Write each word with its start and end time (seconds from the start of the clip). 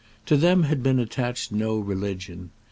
To 0.25 0.35
them 0.35 0.63
had 0.63 0.81
been 0.81 0.97
attached 0.97 1.51
no 1.51 1.77
religion. 1.77 2.49